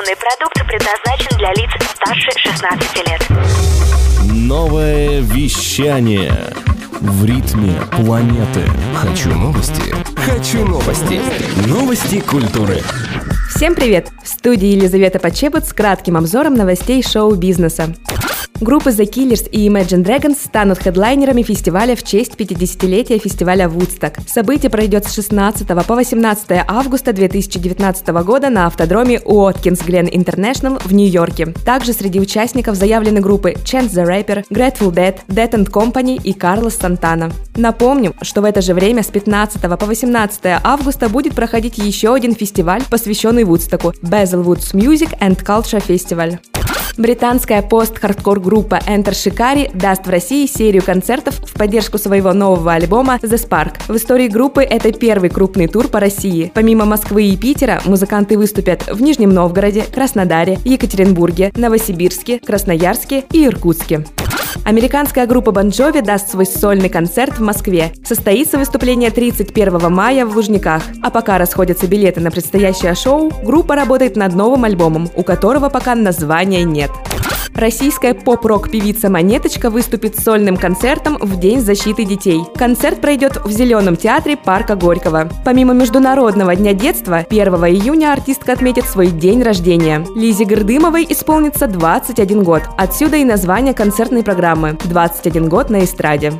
Информационный 0.00 0.16
продукт 0.16 0.66
предназначен 0.66 1.36
для 1.36 1.52
лиц 1.52 1.70
старше 1.94 2.30
16 2.38 3.08
лет. 3.08 3.26
Новое 4.32 5.20
вещание 5.20 6.32
в 7.00 7.24
ритме 7.24 7.74
планеты. 7.90 8.62
Хочу 8.94 9.30
новости. 9.30 9.94
Хочу 10.16 10.64
новости. 10.64 11.20
Новости 11.68 12.20
культуры. 12.20 12.82
Всем 13.54 13.74
привет! 13.74 14.08
В 14.22 14.28
студии 14.28 14.68
Елизавета 14.68 15.18
Почебут 15.18 15.64
с 15.64 15.72
кратким 15.72 16.16
обзором 16.16 16.54
новостей 16.54 17.02
шоу-бизнеса. 17.02 17.94
Группы 18.60 18.90
The 18.90 19.10
Killers 19.10 19.48
и 19.48 19.68
Imagine 19.68 20.04
Dragons 20.04 20.36
станут 20.44 20.80
хедлайнерами 20.80 21.40
фестиваля 21.42 21.96
в 21.96 22.02
честь 22.02 22.34
50-летия 22.34 23.18
фестиваля 23.18 23.64
Woodstock. 23.64 24.20
Событие 24.28 24.68
пройдет 24.68 25.06
с 25.06 25.14
16 25.14 25.66
по 25.66 25.94
18 25.94 26.46
августа 26.68 27.14
2019 27.14 28.08
года 28.08 28.50
на 28.50 28.66
автодроме 28.66 29.18
Уоткинс 29.20 29.80
Гленн 29.80 30.08
Интернешнл 30.12 30.78
в 30.84 30.92
Нью-Йорке. 30.92 31.54
Также 31.64 31.94
среди 31.94 32.20
участников 32.20 32.76
заявлены 32.76 33.20
группы 33.20 33.52
Chance 33.52 33.92
the 33.92 34.06
Rapper, 34.06 34.44
Grateful 34.50 34.92
Dead, 34.92 35.16
Dead 35.28 35.50
and 35.52 35.70
Company 35.70 36.20
и 36.22 36.34
Карлос 36.34 36.76
Сантана. 36.76 37.32
Напомним, 37.56 38.12
что 38.20 38.42
в 38.42 38.44
это 38.44 38.60
же 38.60 38.74
время 38.74 39.02
с 39.02 39.06
15 39.06 39.62
по 39.62 39.86
18 39.86 40.40
августа 40.62 41.08
будет 41.08 41.34
проходить 41.34 41.78
еще 41.78 42.12
один 42.12 42.34
фестиваль, 42.34 42.82
посвященный 42.90 43.44
Вудстоку– 43.44 43.94
Basilwoods 44.02 44.74
Music 44.74 45.18
and 45.18 45.42
Culture 45.42 45.82
Festival. 45.82 46.38
Британская 46.96 47.62
пост-хардкор 47.62 48.40
группа 48.40 48.80
Enter 48.86 49.12
Shikari 49.12 49.70
даст 49.76 50.06
в 50.06 50.10
России 50.10 50.46
серию 50.46 50.82
концертов 50.82 51.36
в 51.36 51.52
поддержку 51.54 51.98
своего 51.98 52.32
нового 52.32 52.72
альбома 52.72 53.18
The 53.22 53.36
Spark. 53.36 53.74
В 53.88 53.96
истории 53.96 54.28
группы 54.28 54.62
это 54.62 54.92
первый 54.92 55.30
крупный 55.30 55.66
тур 55.66 55.88
по 55.88 56.00
России. 56.00 56.50
Помимо 56.54 56.84
Москвы 56.84 57.24
и 57.24 57.36
Питера, 57.36 57.80
музыканты 57.84 58.36
выступят 58.36 58.86
в 58.86 59.00
Нижнем 59.02 59.30
Новгороде, 59.30 59.82
Краснодаре, 59.82 60.58
Екатеринбурге, 60.64 61.52
Новосибирске, 61.56 62.38
Красноярске 62.38 63.24
и 63.32 63.46
Иркутске. 63.46 64.04
Американская 64.64 65.26
группа 65.26 65.50
Jovi 65.50 66.02
даст 66.02 66.30
свой 66.30 66.46
сольный 66.46 66.88
концерт 66.88 67.38
в 67.38 67.42
Москве. 67.42 67.92
Состоится 68.04 68.58
выступление 68.58 69.10
31 69.10 69.92
мая 69.92 70.26
в 70.26 70.36
Лужниках. 70.36 70.82
А 71.02 71.10
пока 71.10 71.38
расходятся 71.38 71.86
билеты 71.86 72.20
на 72.20 72.30
предстоящее 72.30 72.94
шоу, 72.94 73.32
группа 73.42 73.74
работает 73.74 74.16
над 74.16 74.34
новым 74.34 74.64
альбомом, 74.64 75.08
у 75.16 75.22
которого 75.22 75.68
пока 75.68 75.94
названия 75.94 76.64
нет. 76.64 76.90
Российская 77.54 78.14
поп-рок 78.14 78.70
певица 78.70 79.10
Монеточка 79.10 79.70
выступит 79.70 80.18
сольным 80.18 80.56
концертом 80.56 81.18
в 81.20 81.38
День 81.38 81.60
защиты 81.60 82.04
детей. 82.04 82.42
Концерт 82.54 83.00
пройдет 83.00 83.44
в 83.44 83.50
Зеленом 83.50 83.96
театре 83.96 84.36
парка 84.36 84.76
Горького. 84.76 85.28
Помимо 85.44 85.74
Международного 85.74 86.54
дня 86.56 86.72
детства, 86.72 87.26
1 87.28 87.54
июня 87.66 88.12
артистка 88.12 88.52
отметит 88.52 88.84
свой 88.84 89.08
день 89.08 89.42
рождения. 89.42 90.06
Лизе 90.14 90.44
Гордымовой 90.44 91.06
исполнится 91.08 91.66
21 91.66 92.44
год. 92.44 92.62
Отсюда 92.78 93.16
и 93.16 93.24
название 93.24 93.74
концертной 93.74 94.22
программы 94.22 94.49
«21 94.54 95.48
год 95.48 95.70
на 95.70 95.84
эстраде». 95.84 96.32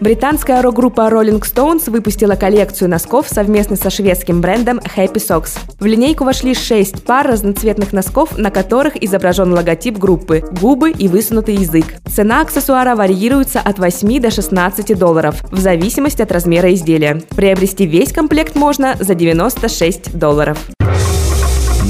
Британская 0.00 0.60
рок-группа 0.60 1.08
Rolling 1.08 1.40
Stones 1.40 1.90
выпустила 1.90 2.34
коллекцию 2.34 2.90
носков 2.90 3.28
совместно 3.28 3.76
со 3.76 3.88
шведским 3.88 4.40
брендом 4.40 4.78
Happy 4.78 5.14
Socks. 5.14 5.58
В 5.80 5.86
линейку 5.86 6.24
вошли 6.24 6.54
шесть 6.54 7.02
пар 7.04 7.26
разноцветных 7.26 7.92
носков, 7.92 8.36
на 8.36 8.50
которых 8.50 9.02
изображен 9.02 9.52
логотип 9.52 9.96
группы, 9.96 10.44
губы 10.60 10.90
и 10.90 11.08
высунутый 11.08 11.56
язык. 11.56 11.86
Цена 12.14 12.42
аксессуара 12.42 12.94
варьируется 12.94 13.60
от 13.60 13.78
8 13.78 14.20
до 14.20 14.30
16 14.30 14.98
долларов, 14.98 15.42
в 15.50 15.58
зависимости 15.58 16.20
от 16.20 16.30
размера 16.30 16.72
изделия. 16.74 17.22
Приобрести 17.34 17.86
весь 17.86 18.12
комплект 18.12 18.54
можно 18.54 18.96
за 19.00 19.14
96 19.14 20.16
долларов. 20.18 20.58